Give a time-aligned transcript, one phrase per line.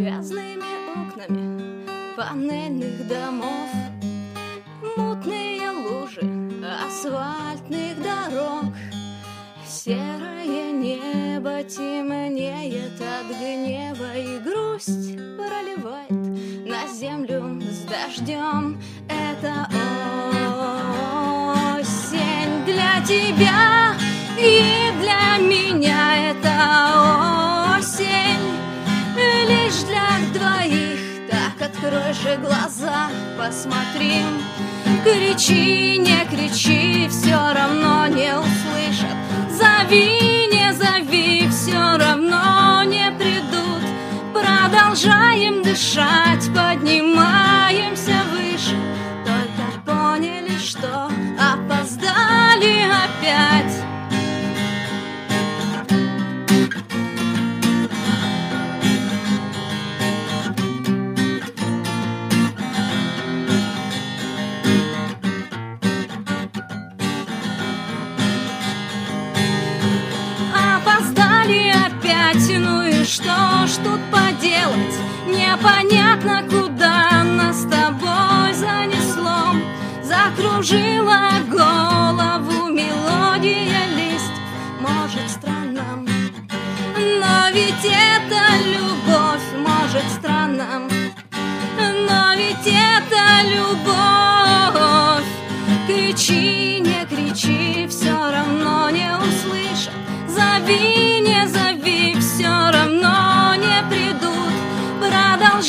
[0.00, 0.64] грязными
[0.96, 1.84] окнами
[2.16, 3.68] панельных домов.
[4.96, 6.22] Мутные лужи
[6.86, 8.72] асфальтных дорог.
[9.66, 18.80] Серое небо темнеет от гнева И грусть проливает на землю с дождем.
[19.08, 19.68] Это
[21.76, 23.79] осень для тебя
[32.22, 34.24] же глаза, посмотри.
[35.04, 39.16] Кричи, не кричи, все равно не услышат.
[39.50, 43.82] Зови, не зови, все равно не придут.
[44.34, 48.09] Продолжаем дышать, поднимаемся
[73.10, 74.94] что ж тут поделать?
[75.26, 79.56] Непонятно, куда нас с тобой занесло.
[80.04, 84.32] Закружила голову мелодия лист.
[84.80, 86.06] Может, странно,
[86.96, 90.88] но ведь это любовь Может, странно,
[91.78, 93.89] но ведь это любовь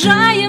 [0.02, 0.41] Продолжаем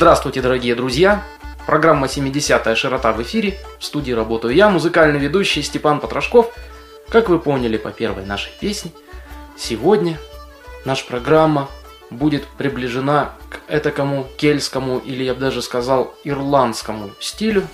[0.00, 1.22] Здравствуйте, дорогие друзья!
[1.66, 3.58] Программа «70-я широта» в эфире.
[3.78, 6.50] В студии работаю я, музыкальный ведущий Степан Потрошков.
[7.10, 8.92] Как вы поняли по первой нашей песне,
[9.58, 10.18] сегодня
[10.86, 11.68] наша программа
[12.08, 17.68] будет приближена к этакому кельтскому или, я бы даже сказал, ирландскому стилю.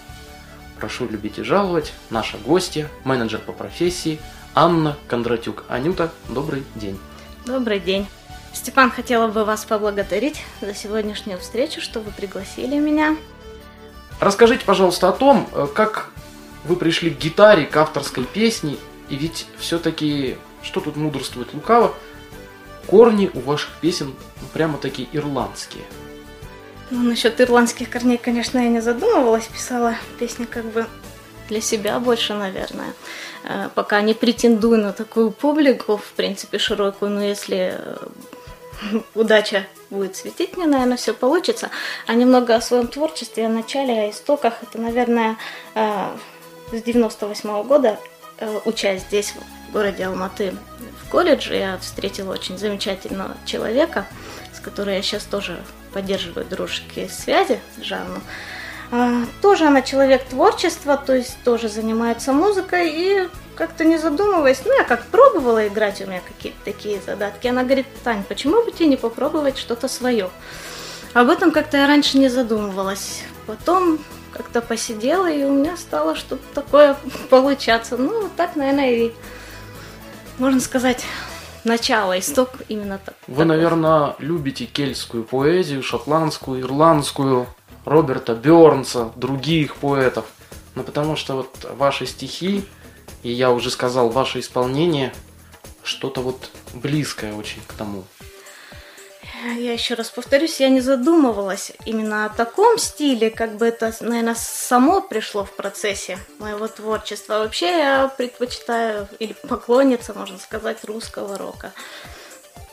[0.81, 1.93] Прошу любить и жаловать.
[2.11, 4.19] Наша гостья, менеджер по профессии
[4.53, 5.63] Анна Кондратюк.
[5.69, 6.99] Анюта, добрый день.
[7.47, 8.09] Добрый день.
[8.56, 13.15] Степан, хотела бы вас поблагодарить за сегодняшнюю встречу, что вы пригласили меня.
[14.19, 16.11] Расскажите, пожалуйста, о том, э, как
[16.65, 18.78] вы пришли к гитаре, к авторской песне,
[19.11, 21.95] и ведь все-таки, что тут мудрствует лукаво,
[22.87, 25.84] корни у ваших песен ну, прямо такие ирландские.
[26.91, 30.87] Ну, насчет ирландских корней, конечно, я не задумывалась, писала песни как бы
[31.50, 32.95] для себя больше, наверное.
[33.45, 37.97] Э, Пока не претендую на такую публику, в принципе, широкую, но если э,
[39.15, 41.71] удача будет светить мне, наверное, все получится.
[42.07, 44.55] А немного о своем творчестве, о начале, о истоках.
[44.63, 45.37] Это, наверное,
[45.75, 46.17] э,
[46.73, 47.99] с 98 года,
[48.39, 49.35] э, учась здесь,
[49.69, 50.55] в городе Алматы,
[51.03, 54.07] в колледже, я встретила очень замечательного человека,
[54.55, 55.59] с которым я сейчас тоже
[55.93, 58.21] поддерживаю дружеские связи, Жанну.
[58.91, 64.77] А, Тоже она человек творчества, то есть тоже занимается музыкой и как-то не задумываясь, ну
[64.77, 67.49] я как пробовала играть, у меня какие-то такие задатки.
[67.49, 70.31] Она говорит, Тань, почему бы тебе не попробовать что-то свое?
[71.15, 73.22] Об этом как-то я раньше не задумывалась.
[73.47, 73.99] Потом
[74.33, 76.97] как-то посидела, и у меня стало что-то такое
[77.31, 77.97] получаться.
[77.97, 79.12] Ну, вот так, наверное, и,
[80.39, 81.05] можно сказать,
[81.65, 83.15] начало, исток именно так.
[83.27, 87.47] Вы, наверное, любите кельтскую поэзию, шотландскую, ирландскую,
[87.87, 90.27] Роберта Бёрнса, других поэтов.
[90.75, 92.65] Ну, потому что вот ваши стихи,
[93.27, 95.13] и я уже сказал, ваше исполнение,
[95.83, 98.05] что-то вот близкое очень к тому.
[99.57, 104.37] Я еще раз повторюсь, я не задумывалась именно о таком стиле, как бы это, наверное,
[104.37, 107.41] само пришло в процессе моего творчества.
[107.41, 111.72] Вообще я предпочитаю, или поклонница, можно сказать, русского рока.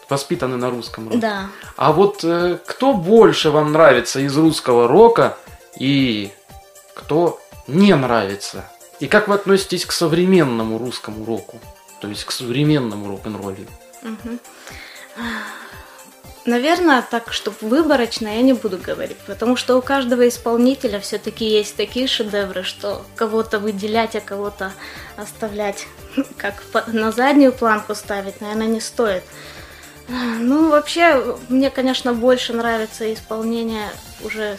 [0.08, 1.18] Воспитаны на русском роке.
[1.18, 1.48] Да.
[1.78, 5.36] А вот э, кто больше вам нравится из русского рока
[5.80, 6.32] и
[6.94, 8.66] кто не нравится?
[9.04, 11.60] И как вы относитесь к современному русскому року?
[12.00, 13.68] То есть к современному рок-н-роллю?
[14.02, 14.40] Мгм.
[16.46, 21.76] Наверное, так, чтобы выборочно я не буду говорить, потому что у каждого исполнителя все-таки есть
[21.76, 24.72] такие шедевры, что кого-то выделять, а кого-то
[25.18, 25.86] оставлять,
[26.38, 29.24] как на заднюю планку ставить, наверное, не стоит.
[30.08, 33.90] Ну, вообще, мне, конечно, больше нравится исполнение
[34.24, 34.58] уже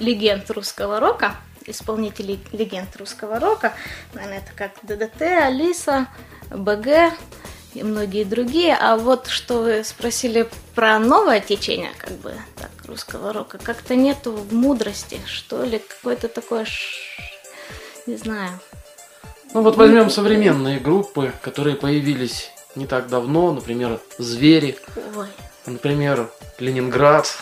[0.00, 3.74] легенд русского рока, исполнителей легенд русского рока.
[4.12, 6.08] Наверное, это как ДДТ, Алиса,
[6.50, 7.12] БГ
[7.74, 8.74] и многие другие.
[8.74, 14.32] А вот что вы спросили про новое течение, как бы так, русского рока, как-то нету
[14.32, 16.66] в мудрости, что ли, какое-то такое,
[18.06, 18.60] не знаю.
[19.52, 24.78] Ну вот возьмем современные группы, которые появились не так давно, например, «Звери»,
[25.16, 25.28] Ой.
[25.66, 26.28] например,
[26.58, 27.36] «Ленинград»,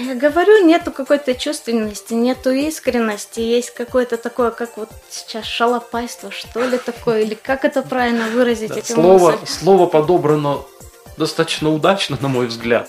[0.00, 6.64] я говорю, нету какой-то чувственности, нету искренности, есть какое-то такое, как вот сейчас шалопайство, что
[6.64, 10.60] ли такое, или как это правильно выразить Да, слово, слово подобрано
[11.16, 12.88] достаточно удачно, на мой взгляд.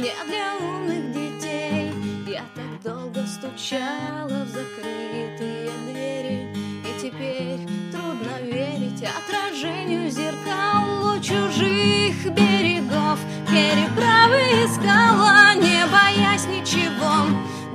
[0.00, 1.92] Не для умных детей.
[2.26, 6.54] Я так долго стучала в закрытые двери
[6.84, 7.60] И теперь
[7.92, 13.18] трудно верить отражению зеркал у чужих берегов.
[13.50, 17.26] Переправы искала, не боясь ничего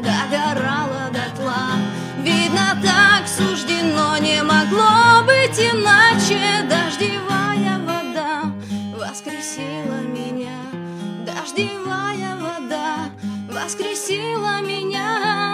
[0.01, 1.77] Догорала дотла.
[2.23, 6.67] Видно, так суждено не могло быть иначе.
[6.67, 8.51] Дождевая вода
[8.97, 10.24] воскресила меня
[13.65, 15.44] воскресила меня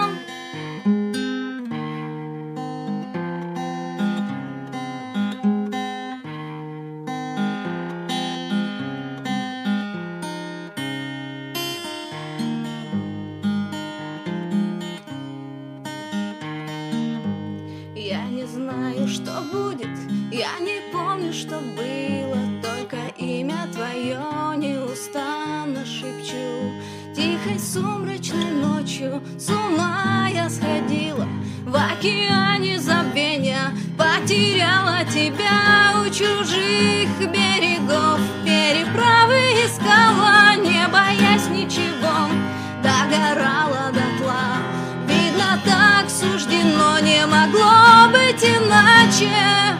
[47.42, 49.76] могло быть иначе.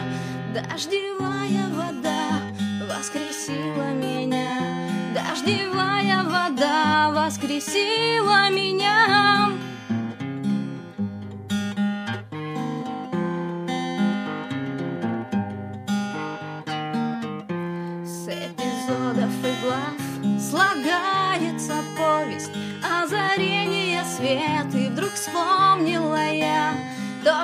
[0.53, 2.41] Дождевая вода
[2.89, 4.59] воскресила меня.
[5.13, 9.52] Дождевая вода воскресила меня.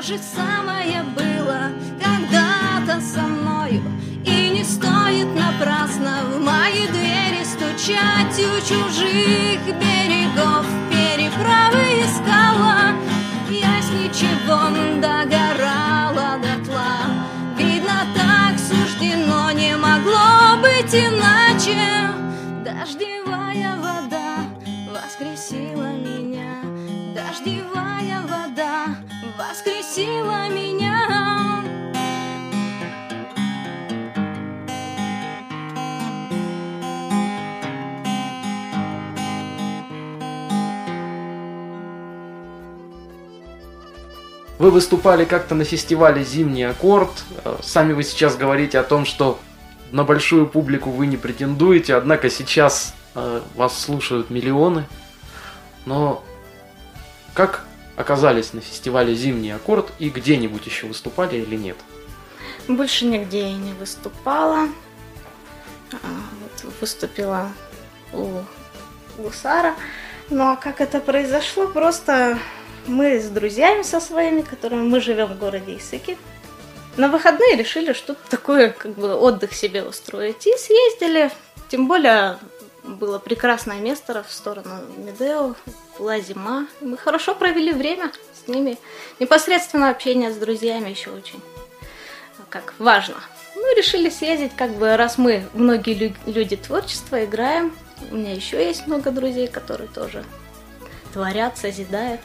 [0.10, 1.70] Же самое было
[2.04, 3.84] когда-то со мною.
[4.26, 10.66] И не стоит напрасно в мои двери стучать У чужих берегов.
[10.90, 12.96] Переправы искала
[13.52, 14.70] Я с ничего
[15.00, 15.49] догорала
[44.60, 47.10] Вы выступали как-то на фестивале «Зимний аккорд».
[47.46, 49.40] Э, Сами вы сейчас говорите о том, что
[49.92, 54.86] на большую публику вы не претендуете, однако сейчас э, вас слушают миллионы.
[55.86, 56.26] Но
[57.34, 57.64] как
[57.96, 61.78] оказались на фестивале «Зимний аккорд» и где-нибудь еще выступали или нет?
[62.68, 64.68] Больше нигде я не выступала.
[65.94, 65.98] А,
[66.82, 67.50] выступила
[68.12, 68.42] у
[69.18, 69.74] Гусара.
[70.30, 71.68] Ну а как это произошло?
[71.68, 72.38] Просто
[72.90, 76.18] мы с друзьями со своими, которыми мы живем в городе Исыки,
[76.98, 80.46] на выходные решили что-то такое, как бы отдых себе устроить.
[80.46, 81.32] И съездили.
[81.70, 82.38] Тем более
[82.84, 85.56] было прекрасное место в сторону Медео,
[85.98, 86.68] была зима.
[86.82, 88.78] Мы хорошо провели время с ними.
[89.20, 91.40] Непосредственно общение с друзьями еще очень
[92.50, 93.16] как важно.
[93.56, 97.76] Ну, решили съездить, как бы, раз мы, многие лю- люди творчества, играем.
[98.12, 100.24] У меня еще есть много друзей, которые тоже
[101.14, 102.22] творят, созидают.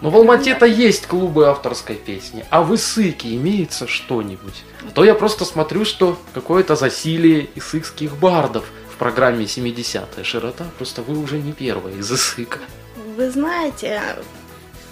[0.00, 4.64] Но в Алмате-то есть клубы авторской песни, а в Исыке имеется что-нибудь?
[4.86, 11.02] А то я просто смотрю, что какое-то засилие исыкских бардов в программе 70-я широта, просто
[11.02, 12.58] вы уже не первая из Исыка.
[13.16, 14.00] Вы знаете,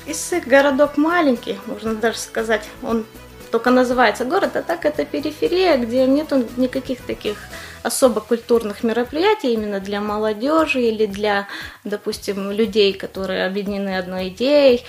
[0.06, 3.04] Иссык городок маленький, можно даже сказать, он
[3.52, 7.36] только называется город, а так это периферия, где нету никаких таких
[7.82, 11.48] особо культурных мероприятий именно для молодежи или для,
[11.84, 14.84] допустим, людей, которые объединены одной идеей.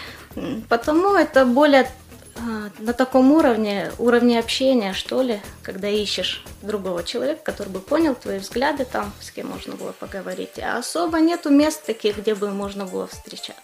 [0.70, 1.88] Потому это более
[2.36, 8.16] а, на таком уровне, уровне общения, что ли, когда ищешь другого человека, который бы понял
[8.16, 10.60] твои взгляды там, с кем можно было поговорить.
[10.60, 13.62] А особо нету мест таких, где бы можно было встречаться.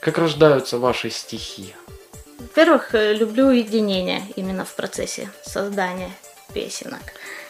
[0.00, 1.74] Как рождаются ваши стихи?
[2.38, 6.10] Во-первых, э, люблю уединение именно в процессе создания
[6.52, 7.02] песенок.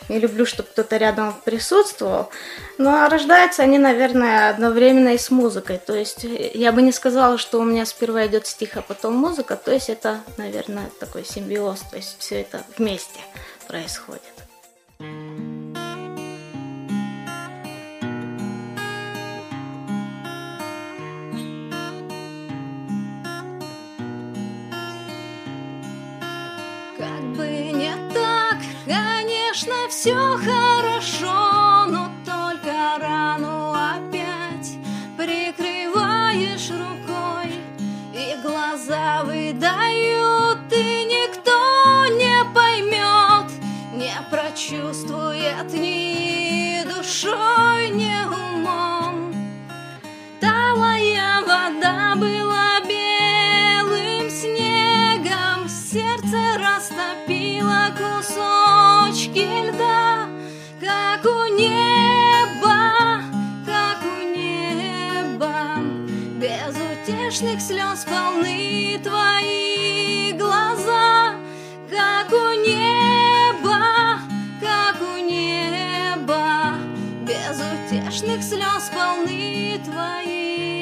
[0.09, 2.31] Не люблю, чтобы кто-то рядом присутствовал.
[2.79, 5.79] Ну, а рождаются они, наверное, одновременно и с музыкой.
[5.79, 9.15] То есть э, я бы не сказала, что у меня сперва идет стих, а потом
[9.15, 9.57] музыка.
[9.57, 11.81] То есть это, наверное, такой симбиоз.
[11.91, 13.21] То есть все это вместе
[13.67, 14.38] происходит.
[29.89, 34.77] Все хорошо, но только рану опять
[35.17, 37.55] прикрываешь рукой,
[38.13, 43.51] и глаза выдают, и никто не поймет,
[43.95, 48.48] не прочувствует ни душой, ни умом.
[67.39, 71.35] Грешных слез полны твои глаза,
[71.89, 74.19] как у неба,
[74.61, 76.79] как у неба,
[77.23, 80.78] безутешных слез полны твои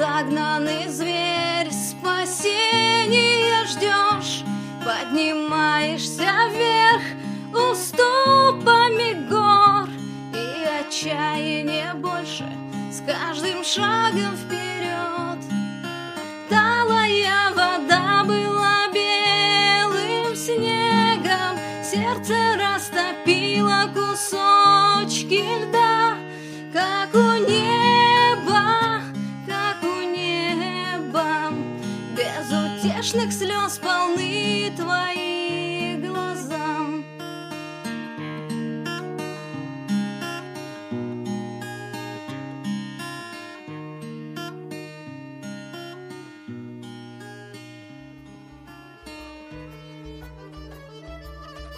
[0.00, 4.44] загнанный зверь, спасения ждешь.
[4.82, 7.02] Поднимаешься вверх
[7.52, 9.86] уступами гор.
[10.32, 12.50] И отчаяние больше
[12.90, 14.49] с каждым шагом вперед
[33.12, 36.86] безутешных слез полны твои глаза.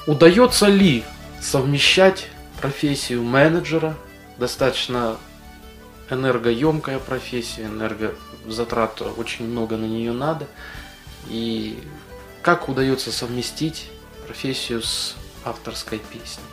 [0.07, 1.05] Удается ли
[1.41, 2.29] совмещать
[2.61, 3.97] профессию менеджера
[4.37, 5.17] достаточно
[6.11, 10.47] энергоемкая профессия, энергозатрат очень много на нее надо.
[11.29, 11.83] И
[12.43, 13.91] как удается совместить
[14.27, 16.45] профессию с авторской песней?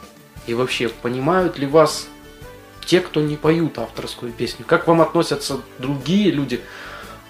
[0.48, 2.08] И вообще, понимают ли вас
[2.86, 4.66] те, кто не поют авторскую песню?
[4.66, 6.62] Как вам относятся другие люди,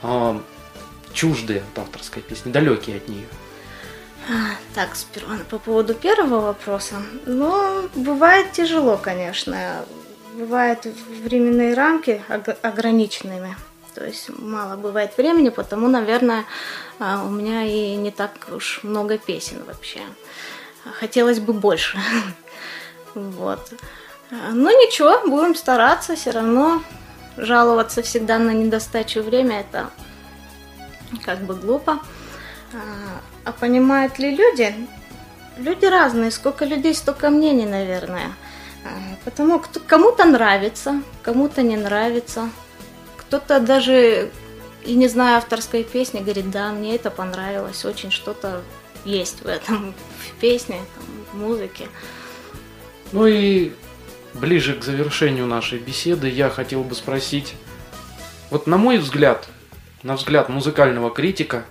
[0.03, 0.39] э,
[1.13, 3.27] чуждые от авторской песни, далекие от нее?
[4.29, 7.01] А, так, сперва по поводу первого вопроса.
[7.25, 9.86] Ну, бывает тяжело, конечно
[10.39, 10.86] бывают
[11.24, 12.22] временные рамки
[12.62, 13.55] ограниченными.
[13.93, 16.46] То есть мало бывает времени, потому, наверное,
[17.00, 20.01] а, у меня и не так уж много песен вообще.
[21.00, 22.00] Хотелось бы больше.
[23.15, 23.74] Вот.
[24.29, 26.84] Но ничего, будем стараться, все равно
[27.38, 29.89] жаловаться всегда на недостачу время это
[31.25, 32.00] как бы глупо.
[32.74, 34.74] А, а понимают ли люди?
[35.58, 38.31] Люди разные, сколько людей, столько мнений, наверное.
[38.86, 38.89] А,
[39.25, 42.50] потому кому-то нравится, кому-то не нравится.
[43.29, 44.31] Кто-то даже
[44.83, 48.63] и не зная авторской песни, говорит, да, мне это понравилось, очень что-то
[49.05, 50.81] есть в этом, в песне,
[51.31, 51.89] в музыке.
[53.12, 53.71] Ну и
[54.33, 57.53] ближе к завершению нашей беседы я хотел бы спросить,
[58.50, 59.48] вот на мой взгляд,
[60.01, 61.65] на взгляд музыкального критика,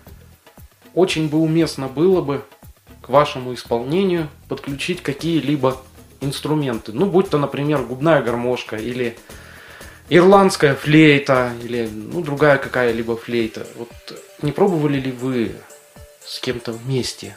[0.94, 2.44] очень бы уместно было бы
[3.02, 5.76] к вашему исполнению подключить какие-либо
[6.20, 6.92] инструменты.
[6.92, 9.16] Ну, будь то, например, губная гармошка или
[10.08, 13.66] ирландская флейта или ну, другая какая-либо флейта.
[13.76, 13.90] Вот
[14.42, 15.54] не пробовали ли вы
[16.24, 17.36] с кем-то вместе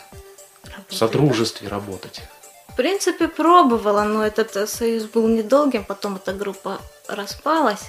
[0.64, 2.22] Работать, в содружестве работать?
[2.70, 7.84] В принципе, пробовала, но этот э, союз был недолгим, потом эта группа распалась.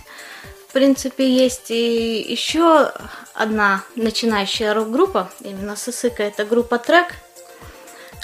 [0.68, 2.92] В принципе, есть и еще
[3.34, 7.14] одна начинающая рок-группа, именно Сысыка, это группа Трек.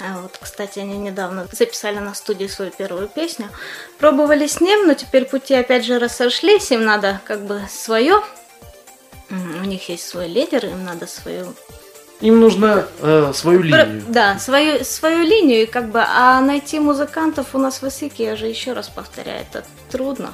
[0.01, 3.49] А Вот, кстати, они недавно записали на студии свою первую песню.
[3.97, 8.21] Пробовали с ним, но теперь пути опять же рассошлись, им надо как бы свое.
[9.29, 11.53] У них есть свой лидер, им надо свою
[12.21, 14.03] Им нужно э, свою линию.
[14.07, 18.47] Да, свою, свою линию, как бы, а найти музыкантов у нас в Исыке, я же
[18.47, 20.33] еще раз повторяю, это трудно.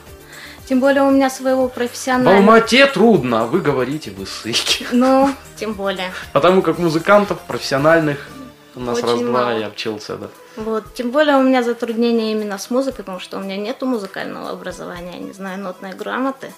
[0.68, 2.38] Тем более у меня своего В профессионального...
[2.38, 4.86] Алмате трудно, а вы говорите в Исыке.
[4.92, 6.12] Ну, тем более.
[6.34, 8.28] Потому как музыкантов профессиональных
[8.75, 10.29] у нас раз-два, я обчился, да.
[10.58, 14.50] Вот, тем более у меня затруднения именно с музыкой, потому что у меня нету музыкального
[14.50, 16.51] образования, я не знаю нотной грамоты.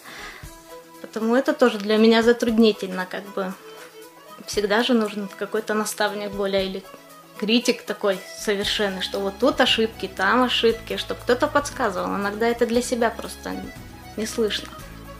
[1.01, 3.53] Потому это тоже для меня затруднительно, как бы.
[4.45, 6.83] Всегда же нужен какой-то наставник более или
[7.37, 12.15] критик такой совершенный, что вот тут ошибки, там ошибки, чтобы кто-то подсказывал.
[12.15, 13.55] Иногда это для себя просто
[14.15, 14.69] не слышно.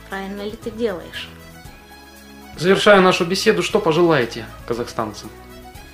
[0.08, 1.28] Правильно ли ты делаешь?
[2.56, 5.30] Завершая нашу беседу, что пожелаете казахстанцам?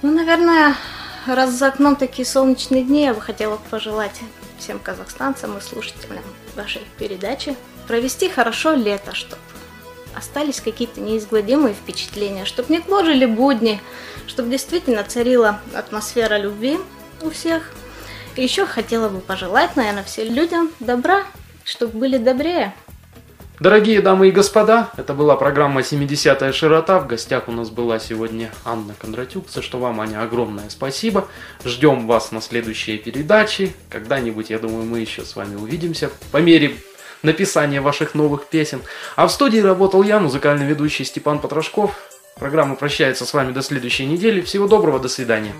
[0.04, 0.76] Ну, наверное,
[1.26, 4.20] раз за окном такие солнечные дни, я бы хотела пожелать
[4.58, 6.22] всем казахстанцам и слушателям
[6.54, 7.56] вашей передачи
[7.88, 9.40] провести хорошо лето, чтобы
[10.14, 13.80] остались какие-то неизгладимые впечатления, чтобы не гложили будни,
[14.26, 16.78] чтобы действительно царила атмосфера любви
[17.22, 17.70] у всех.
[18.36, 21.24] И еще хотела бы пожелать, наверное, всем людям добра,
[21.64, 22.74] чтобы были добрее.
[23.64, 27.00] Дорогие дамы и господа, это была программа «70-я широта».
[27.00, 31.28] В гостях у нас была сегодня Анна Кондратюк, за что вам, Аня, огромное спасибо.
[31.64, 33.74] Ждем вас на следующие передачи.
[33.88, 36.76] Когда-нибудь, я думаю, мы еще с вами увидимся по мере
[37.22, 38.82] написания ваших новых песен.
[39.16, 41.98] А в студии работал я, музыкальный ведущий Степан Потрошков.
[42.38, 44.42] Программа прощается с вами до следующей недели.
[44.42, 45.54] Всего доброго, до свидания.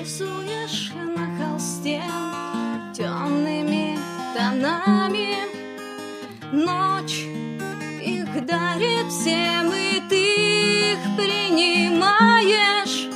[0.00, 2.02] Рисуешь на холсте
[2.94, 3.98] темными
[4.34, 5.36] тонами.
[6.52, 7.26] Ночь
[8.02, 13.08] их дарит всем, и ты их принимаешь.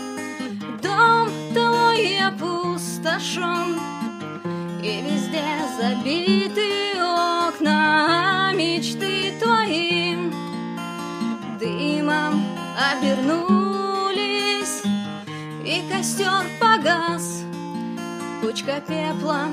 [0.83, 3.79] Дом твой опустошен,
[4.83, 5.44] и везде
[5.81, 6.43] забиты
[18.44, 19.46] кучка пепла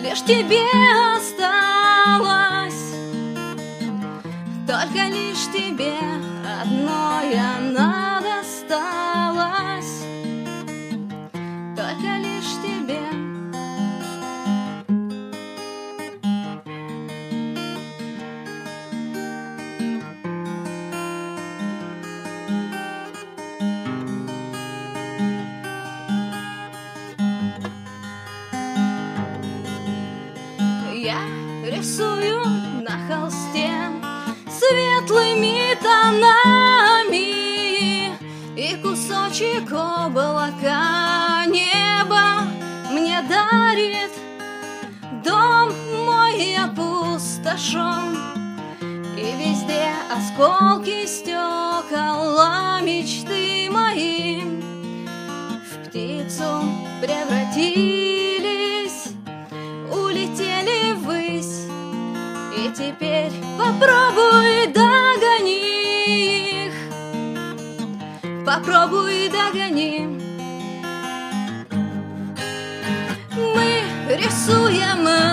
[0.00, 0.64] лишь тебе
[1.14, 2.94] осталась.
[4.66, 5.92] Только лишь тебе
[6.62, 8.07] одной она
[47.58, 48.16] опустошен
[49.16, 54.42] И везде осколки стекла мечты мои
[55.64, 56.62] В птицу
[57.00, 58.38] превратились
[59.90, 61.66] улетели ввысь.
[62.56, 66.74] И теперь попробуй догони их
[68.46, 70.06] Попробуй догони.
[73.36, 73.82] Мы
[74.16, 75.27] рисуем на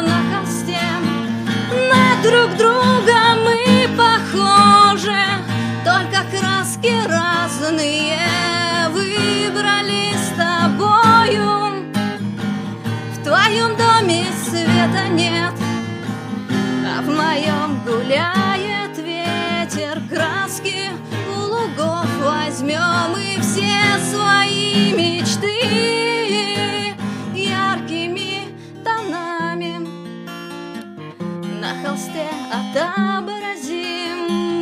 [32.51, 34.19] отобразим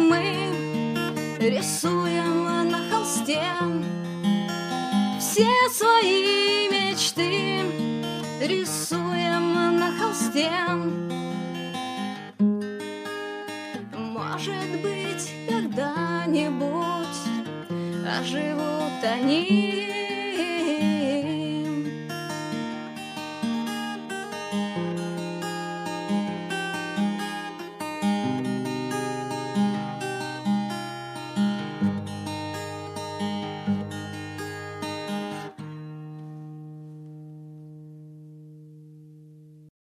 [0.09, 0.49] мы
[1.39, 3.41] рисуем на холсте
[5.19, 7.63] все свои мечты
[8.39, 10.51] рисуем на холсте.
[13.97, 17.19] Может быть, когда-нибудь
[18.19, 20.02] оживут они